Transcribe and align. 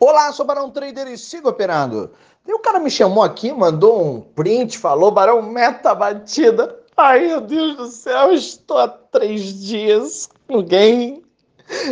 Olá, 0.00 0.30
sou 0.30 0.46
Barão 0.46 0.70
Trader 0.70 1.08
e 1.08 1.18
sigo 1.18 1.48
operando. 1.48 2.12
E 2.46 2.54
o 2.54 2.60
cara 2.60 2.78
me 2.78 2.88
chamou 2.88 3.20
aqui, 3.20 3.52
mandou 3.52 4.00
um 4.00 4.20
print, 4.20 4.78
falou, 4.78 5.10
Barão, 5.10 5.42
meta 5.42 5.92
batida. 5.92 6.78
Ai, 6.96 7.26
meu 7.26 7.40
Deus 7.40 7.76
do 7.76 7.86
céu, 7.88 8.32
estou 8.32 8.78
há 8.78 8.86
três 8.86 9.60
dias 9.60 10.28
com 10.46 10.58
alguém 10.58 11.24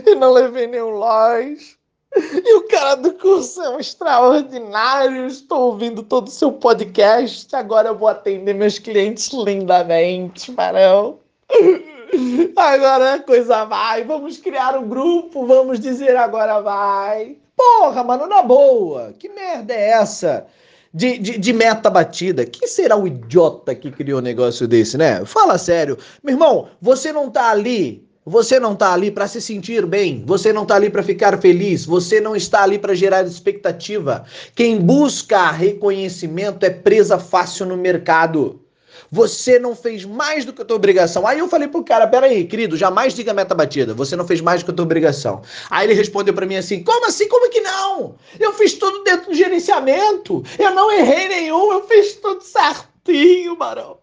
e 0.07 0.15
não 0.15 0.33
levei 0.33 0.69
nenhum 0.69 0.91
loja. 0.91 1.75
E 2.17 2.57
o 2.59 2.69
cara 2.69 2.95
do 2.95 3.13
curso 3.15 3.61
é 3.61 3.71
um 3.71 3.81
extraordinário. 3.81 5.27
Estou 5.27 5.73
ouvindo 5.73 6.05
todo 6.05 6.29
o 6.29 6.31
seu 6.31 6.53
podcast. 6.53 7.55
Agora 7.57 7.89
eu 7.89 7.99
vou 7.99 8.07
atender 8.07 8.55
meus 8.55 8.79
clientes 8.79 9.33
lindamente, 9.33 10.53
Barão. 10.53 11.19
Agora 12.57 13.15
a 13.15 13.19
coisa 13.19 13.65
vai. 13.65 14.05
Vamos 14.05 14.39
criar 14.39 14.79
um 14.79 14.89
grupo. 14.89 15.45
Vamos 15.45 15.81
dizer 15.81 16.17
agora 16.17 16.61
vai. 16.61 17.37
Porra, 17.57 18.05
mano, 18.05 18.27
na 18.27 18.43
boa. 18.43 19.15
Que 19.19 19.29
merda 19.31 19.73
é 19.73 19.91
essa? 19.91 20.47
De, 20.93 21.19
de, 21.19 21.39
de, 21.39 21.53
meta 21.53 21.91
batida. 21.91 22.45
Quem 22.45 22.69
será 22.69 22.97
o 22.97 23.07
idiota 23.07 23.75
que 23.75 23.91
criou 23.91 24.21
um 24.21 24.23
negócio 24.23 24.69
desse, 24.69 24.97
né? 24.99 25.25
Fala 25.25 25.59
sério. 25.59 25.99
Meu 26.23 26.35
irmão, 26.35 26.69
você 26.81 27.13
não 27.13 27.31
tá 27.31 27.51
ali. 27.51 28.07
Você 28.25 28.59
não 28.59 28.75
tá 28.75 28.93
ali 28.93 29.11
para 29.11 29.29
se 29.29 29.41
sentir 29.41 29.87
bem. 29.87 30.25
Você 30.27 30.53
não 30.53 30.67
tá 30.67 30.75
ali 30.75 30.91
para 30.91 31.03
ficar 31.03 31.41
feliz. 31.41 31.87
Você 31.87 32.21
não 32.21 32.35
está 32.35 32.63
ali 32.63 32.79
para 32.79 32.95
gerar 32.95 33.25
expectativa. 33.25 34.25
Quem 34.55 34.81
busca 34.81 35.51
reconhecimento 35.51 36.67
é 36.67 36.71
presa 36.71 37.19
fácil 37.19 37.67
no 37.67 37.77
mercado. 37.77 38.66
Você 39.11 39.59
não 39.59 39.75
fez 39.75 40.05
mais 40.05 40.45
do 40.45 40.53
que 40.53 40.63
a 40.63 40.65
tua 40.65 40.77
obrigação. 40.77 41.27
Aí 41.27 41.39
eu 41.39 41.49
falei 41.49 41.69
pro 41.69 41.85
cara, 41.85 42.07
peraí, 42.07 42.45
querido, 42.45 42.77
jamais 42.77 43.15
diga 43.15 43.35
meta 43.35 43.55
batida. 43.55 43.95
Você 43.95 44.17
não 44.17 44.27
fez 44.27 44.41
mais 44.41 44.63
do 44.63 44.67
que 44.67 44.71
a 44.73 44.75
tua 44.75 44.85
obrigação. 44.85 45.43
Aí 45.71 45.87
ele 45.87 45.95
respondeu 45.95 46.35
para 46.35 46.47
mim 46.47 46.57
assim, 46.57 46.83
como 46.83 47.07
assim? 47.07 47.29
Como 47.29 47.51
que 47.51 47.61
não? 47.61 48.17
Eu 48.39 48.53
fiz 48.53 48.75
tudo 48.75 49.05
dentro 49.05 49.31
do 49.31 49.35
gerenciamento. 49.35 50.43
Eu 50.59 50.75
não 50.75 50.91
errei 50.93 51.29
nenhum. 51.29 51.73
Eu 51.73 51.87
fiz 51.87 52.15
tudo 52.15 52.43
certinho, 52.43 53.57
Barão. 53.57 53.99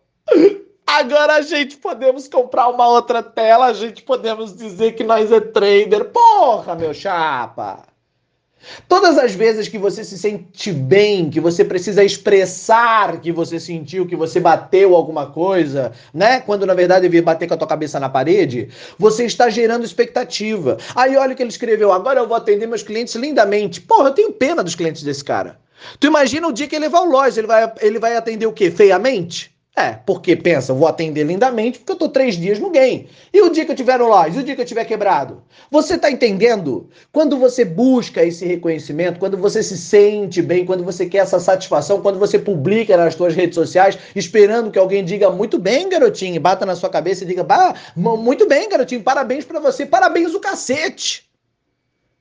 Agora 0.85 1.35
a 1.35 1.41
gente 1.41 1.77
podemos 1.77 2.27
comprar 2.27 2.67
uma 2.67 2.87
outra 2.87 3.23
tela, 3.23 3.67
a 3.67 3.73
gente 3.73 4.03
podemos 4.03 4.55
dizer 4.55 4.93
que 4.93 5.03
nós 5.03 5.31
é 5.31 5.39
trader. 5.39 6.05
Porra, 6.05 6.75
meu 6.75 6.93
chapa! 6.93 7.92
Todas 8.87 9.17
as 9.17 9.33
vezes 9.33 9.67
que 9.67 9.77
você 9.77 10.03
se 10.03 10.17
sente 10.17 10.71
bem, 10.71 11.29
que 11.29 11.39
você 11.39 11.63
precisa 11.63 12.03
expressar 12.03 13.19
que 13.19 13.31
você 13.31 13.59
sentiu, 13.59 14.07
que 14.07 14.15
você 14.15 14.39
bateu 14.39 14.95
alguma 14.95 15.27
coisa, 15.27 15.91
né? 16.13 16.39
Quando 16.39 16.65
na 16.65 16.73
verdade 16.73 17.03
devia 17.03 17.21
bater 17.21 17.47
com 17.47 17.53
a 17.53 17.57
tua 17.57 17.67
cabeça 17.67 17.99
na 17.99 18.09
parede, 18.09 18.69
você 18.97 19.25
está 19.25 19.49
gerando 19.49 19.85
expectativa. 19.85 20.77
Aí 20.95 21.15
olha 21.17 21.33
o 21.33 21.35
que 21.35 21.43
ele 21.43 21.49
escreveu: 21.49 21.91
agora 21.91 22.19
eu 22.19 22.27
vou 22.27 22.37
atender 22.37 22.67
meus 22.67 22.83
clientes 22.83 23.15
lindamente. 23.15 23.81
Porra, 23.81 24.09
eu 24.09 24.13
tenho 24.13 24.33
pena 24.33 24.63
dos 24.63 24.75
clientes 24.75 25.03
desse 25.03 25.23
cara. 25.23 25.59
Tu 25.99 26.07
imagina 26.07 26.47
o 26.47 26.53
dia 26.53 26.67
que 26.67 26.75
ele 26.75 26.85
levar 26.85 27.01
o 27.01 27.09
loja, 27.09 27.39
ele 27.39 27.47
vai, 27.47 27.73
ele 27.81 27.99
vai 27.99 28.15
atender 28.15 28.45
o 28.45 28.53
quê? 28.53 28.71
Feiamente? 28.71 29.52
É, 29.75 29.93
porque 30.05 30.35
pensa, 30.35 30.71
vou 30.71 30.87
atender 30.87 31.23
lindamente 31.23 31.79
porque 31.79 31.93
eu 31.93 31.95
tô 31.95 32.07
três 32.07 32.35
dias 32.35 32.59
no 32.59 32.69
game. 32.69 33.09
E 33.33 33.41
o 33.41 33.49
dia 33.49 33.65
que 33.65 33.71
eu 33.71 33.75
tiver 33.75 33.97
no 33.97 34.07
loja, 34.07 34.37
e 34.37 34.39
o 34.39 34.43
dia 34.43 34.55
que 34.55 34.61
eu 34.61 34.65
tiver 34.65 34.85
quebrado? 34.85 35.41
Você 35.71 35.97
tá 35.97 36.11
entendendo? 36.11 36.91
Quando 37.11 37.39
você 37.39 37.65
busca 37.65 38.23
esse 38.23 38.45
reconhecimento, 38.45 39.17
quando 39.17 39.35
você 39.35 39.63
se 39.63 39.75
sente 39.75 40.43
bem, 40.43 40.63
quando 40.63 40.83
você 40.83 41.07
quer 41.07 41.19
essa 41.19 41.39
satisfação, 41.39 42.01
quando 42.01 42.19
você 42.19 42.37
publica 42.37 42.95
nas 42.95 43.15
suas 43.15 43.33
redes 43.33 43.55
sociais, 43.55 43.97
esperando 44.15 44.69
que 44.69 44.77
alguém 44.77 45.03
diga 45.03 45.31
muito 45.31 45.57
bem, 45.57 45.89
garotinho, 45.89 46.39
bata 46.39 46.67
na 46.67 46.75
sua 46.75 46.89
cabeça 46.89 47.23
e 47.23 47.27
diga, 47.27 47.43
bah, 47.43 47.73
muito 47.95 48.47
bem, 48.47 48.69
garotinho, 48.69 49.01
parabéns 49.01 49.43
para 49.43 49.59
você, 49.59 49.87
parabéns 49.87 50.35
o 50.35 50.39
cacete. 50.39 51.27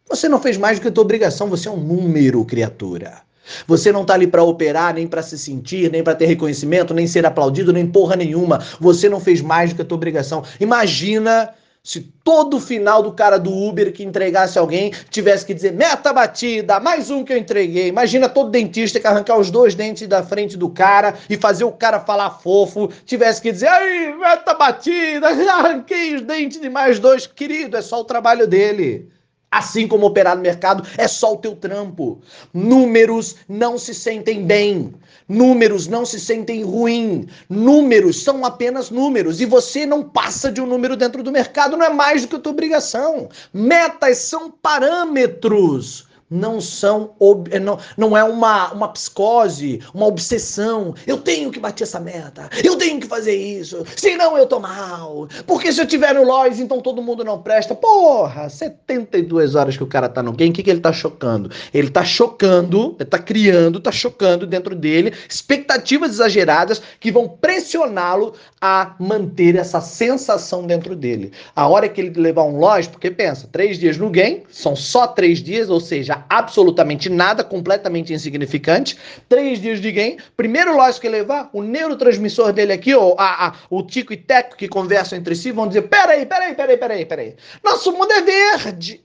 Você 0.09 0.27
não 0.27 0.41
fez 0.41 0.57
mais 0.57 0.79
do 0.79 0.83
que 0.83 0.89
a 0.89 0.93
tua 0.93 1.05
obrigação, 1.05 1.51
você 1.51 1.69
é 1.69 1.71
um 1.71 1.77
número, 1.77 2.43
criatura. 2.47 3.21
Você 3.67 3.93
não 3.93 4.03
está 4.03 4.15
ali 4.15 4.27
para 4.27 4.43
operar, 4.43 4.95
nem 4.95 5.07
para 5.07 5.23
se 5.23 5.39
sentir, 5.39 5.91
nem 5.91 6.03
para 6.03 6.15
ter 6.15 6.27
reconhecimento, 6.27 6.95
nem 6.95 7.07
ser 7.07 7.27
aplaudido, 7.27 7.73
nem 7.73 7.87
porra 7.87 8.17
nenhuma. 8.17 8.61
Você 8.81 9.09
não 9.09 9.21
fez 9.21 9.41
mais 9.41 9.71
do 9.71 9.77
que 9.77 9.83
a 9.83 9.85
tua 9.85 9.97
obrigação. 9.97 10.45
Imagina 10.61 11.55
se 11.85 12.01
todo 12.23 12.61
final 12.61 13.03
do 13.03 13.13
cara 13.13 13.39
do 13.39 13.53
Uber 13.53 13.93
que 13.93 14.05
entregasse 14.05 14.57
alguém 14.57 14.93
tivesse 15.11 15.45
que 15.45 15.53
dizer 15.53 15.73
meta 15.73 16.13
batida, 16.13 16.79
mais 16.79 17.11
um 17.11 17.25
que 17.25 17.33
eu 17.33 17.37
entreguei. 17.37 17.89
Imagina 17.89 18.29
todo 18.29 18.51
dentista 18.51 19.01
que 19.01 19.07
arrancar 19.07 19.37
os 19.37 19.51
dois 19.51 19.75
dentes 19.75 20.07
da 20.07 20.23
frente 20.23 20.57
do 20.57 20.69
cara 20.69 21.15
e 21.29 21.37
fazer 21.37 21.65
o 21.65 21.73
cara 21.73 21.99
falar 21.99 22.31
fofo, 22.31 22.89
tivesse 23.05 23.43
que 23.43 23.51
dizer 23.51 23.69
meta 24.17 24.55
batida, 24.55 25.29
arranquei 25.53 26.15
os 26.15 26.23
dentes 26.23 26.61
de 26.61 26.71
mais 26.71 27.01
dois. 27.01 27.27
Querido, 27.27 27.77
é 27.77 27.83
só 27.83 28.01
o 28.01 28.05
trabalho 28.05 28.47
dele. 28.47 29.11
Assim 29.53 29.87
como 29.87 30.07
operar 30.07 30.35
no 30.35 30.41
mercado 30.41 30.83
é 30.97 31.07
só 31.07 31.35
o 31.35 31.37
teu 31.37 31.55
trampo. 31.55 32.19
Números 32.55 33.37
não 33.47 33.77
se 33.77 33.95
sentem 33.95 34.47
bem. 34.47 34.95
Números 35.29 35.87
não 35.87 36.07
se 36.07 36.19
sentem 36.19 36.65
ruim. 36.65 37.29
Números 37.51 38.23
são 38.25 38.47
apenas 38.47 38.89
números. 38.89 39.43
E 39.43 39.45
você 39.45 39.85
não 39.85 40.03
passa 40.03 40.51
de 40.51 40.59
um 40.63 40.67
número 40.67 40.97
dentro 40.97 41.23
do 41.23 41.31
mercado, 41.31 41.77
não 41.77 41.85
é 41.85 41.91
mais 41.91 42.23
do 42.23 42.29
que 42.29 42.37
a 42.37 42.39
tua 42.39 42.53
obrigação. 42.53 43.29
Metas 43.53 44.17
são 44.19 44.51
parâmetros 44.51 46.07
não 46.33 46.61
são 46.61 47.15
eh, 47.51 47.61
não, 47.61 47.79
não 47.97 48.17
é 48.17 48.25
uma, 48.25 48.73
uma 48.73 48.89
psicose, 48.89 49.81
uma 49.95 50.07
obsessão. 50.07 50.95
Eu 51.07 51.19
tenho 51.19 51.51
que 51.51 51.61
bater 51.61 51.85
essa 51.85 52.01
meta, 52.01 52.49
eu 52.65 52.77
tenho 52.77 52.99
que 52.99 53.07
fazer 53.07 53.35
isso, 53.35 53.85
senão 53.97 54.37
eu 54.39 54.47
tô 54.47 54.59
mal. 54.59 55.29
Porque 55.47 55.71
se 55.71 55.81
eu 55.81 55.87
tiver 55.87 56.15
no 56.15 56.25
Lois, 56.25 56.59
então 56.59 56.81
todo 56.81 57.03
mundo 57.03 57.23
não 57.23 57.43
presta. 57.43 57.75
Porra, 57.75 58.49
72 58.49 59.55
horas 59.55 59.77
que 59.77 59.83
o 59.83 59.87
cara 59.87 60.09
tá 60.09 60.23
no 60.23 60.33
game, 60.33 60.51
o 60.51 60.55
que, 60.55 60.63
que 60.63 60.71
ele 60.71 60.81
tá 60.81 60.93
chocando? 60.93 61.51
Ele 61.75 61.91
tá 61.91 62.05
chocando, 62.05 62.97
ele 62.99 63.09
tá 63.09 63.19
criando, 63.19 63.81
tá 63.81 63.93
chocando 63.93 64.47
dentro 64.47 64.75
dele 64.75 65.13
expectativas 65.29 66.13
exageradas 66.13 66.81
que 66.99 67.13
vão 67.13 67.29
pressioná-lo 67.29 68.35
a 68.61 68.95
manter 68.99 69.57
essa 69.57 69.81
sensação 69.81 70.67
dentro 70.67 70.95
dele. 70.97 71.33
A 71.55 71.67
hora 71.69 71.89
que 71.89 72.01
ele 72.01 72.21
levar 72.21 72.45
um 72.45 72.59
Lois, 72.59 72.87
porque 72.87 73.11
pensa, 73.11 73.49
três 73.51 73.79
dias 73.79 73.99
no 73.99 74.09
game, 74.09 74.45
são 74.51 74.77
só 74.77 75.07
três 75.07 75.43
dias, 75.43 75.69
ou 75.69 75.81
seja, 75.81 76.22
absolutamente 76.29 77.09
nada, 77.09 77.43
completamente 77.45 78.13
insignificante. 78.13 78.99
Três 79.29 79.61
dias 79.61 79.81
de 79.81 79.93
game. 79.93 80.19
Primeiro, 80.37 80.77
lógico 80.77 81.03
que 81.03 81.09
levar 81.09 81.51
o 81.53 81.63
neurotransmissor 81.63 82.53
dele 82.53 82.73
aqui, 82.73 82.93
a, 82.93 83.49
a, 83.49 83.55
o 83.71 83.83
Tico 83.83 84.13
e 84.13 84.17
Teco 84.17 84.57
que 84.57 84.69
conversam 84.69 85.19
entre 85.19 85.35
si, 85.35 85.53
vão 85.53 85.69
dizer: 85.69 85.83
peraí, 85.83 86.27
peraí, 86.27 86.55
peraí, 86.55 86.77
peraí, 86.77 87.07
peraí. 87.07 87.37
Nosso 87.63 87.93
mundo 87.93 88.13
é 88.13 88.23
verde. 88.23 89.03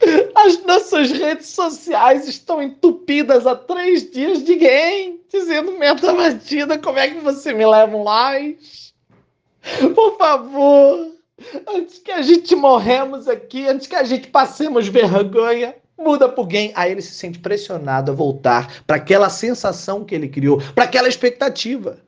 As 0.34 0.62
nossas 0.64 1.10
redes 1.10 1.48
sociais 1.48 2.28
estão 2.28 2.62
entupidas 2.62 3.46
há 3.46 3.54
três 3.54 4.10
dias 4.10 4.44
de 4.44 4.56
game, 4.56 5.20
dizendo 5.30 5.78
meta 5.78 6.12
batida, 6.12 6.78
como 6.78 6.98
é 6.98 7.08
que 7.08 7.20
você 7.20 7.52
me 7.52 7.66
leva 7.66 7.96
like? 7.96 8.58
Por 9.94 10.16
favor, 10.16 11.12
antes 11.68 11.98
que 11.98 12.12
a 12.12 12.22
gente 12.22 12.54
morremos 12.54 13.26
aqui, 13.28 13.66
antes 13.66 13.86
que 13.86 13.96
a 13.96 14.04
gente 14.04 14.28
passemos 14.28 14.86
vergonha, 14.88 15.74
muda 15.98 16.28
por 16.28 16.46
game. 16.46 16.72
Aí 16.74 16.92
ele 16.92 17.02
se 17.02 17.14
sente 17.14 17.38
pressionado 17.38 18.12
a 18.12 18.14
voltar 18.14 18.82
para 18.86 18.96
aquela 18.96 19.28
sensação 19.28 20.04
que 20.04 20.14
ele 20.14 20.28
criou, 20.28 20.60
para 20.74 20.84
aquela 20.84 21.08
expectativa. 21.08 21.98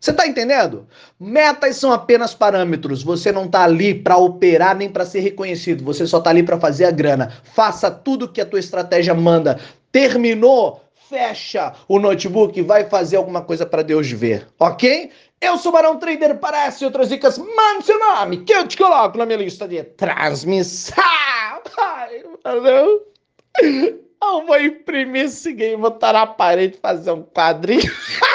Você 0.00 0.12
está 0.12 0.26
entendendo? 0.26 0.88
Metas 1.18 1.76
são 1.76 1.92
apenas 1.92 2.34
parâmetros. 2.34 3.02
Você 3.02 3.30
não 3.30 3.44
está 3.44 3.64
ali 3.64 3.94
para 3.94 4.16
operar 4.16 4.74
nem 4.74 4.88
para 4.88 5.04
ser 5.04 5.20
reconhecido. 5.20 5.84
Você 5.84 6.06
só 6.06 6.18
está 6.18 6.30
ali 6.30 6.42
para 6.42 6.58
fazer 6.58 6.86
a 6.86 6.90
grana. 6.90 7.34
Faça 7.44 7.90
tudo 7.90 8.28
que 8.28 8.40
a 8.40 8.46
tua 8.46 8.58
estratégia 8.58 9.12
manda. 9.12 9.60
Terminou? 9.92 10.82
Fecha 11.10 11.74
o 11.88 11.98
notebook 11.98 12.58
e 12.58 12.62
vai 12.62 12.88
fazer 12.88 13.16
alguma 13.16 13.42
coisa 13.42 13.66
para 13.66 13.82
Deus 13.82 14.08
ver, 14.08 14.46
ok? 14.60 15.10
Eu 15.40 15.58
sou 15.58 15.72
Barão 15.72 15.98
Trader 15.98 16.38
para 16.38 16.66
essa 16.66 16.84
e 16.84 16.86
outras 16.86 17.08
dicas. 17.08 17.36
Mande 17.36 17.84
seu 17.84 17.98
nome 17.98 18.44
que 18.44 18.52
eu 18.52 18.68
te 18.68 18.76
coloco 18.76 19.18
na 19.18 19.26
minha 19.26 19.38
lista 19.38 19.66
de 19.66 19.82
transmissão. 19.82 21.02
Valeu. 22.44 23.09
Eu 24.22 24.46
vou 24.46 24.60
imprimir 24.60 25.24
esse 25.24 25.52
game, 25.52 25.80
botar 25.80 26.12
na 26.12 26.26
parede, 26.26 26.78
fazer 26.80 27.10
um 27.10 27.22
quadrinho. 27.22 27.90